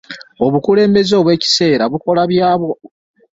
[0.45, 2.73] Obukulembeze obw'ekiseera bukola byabyo.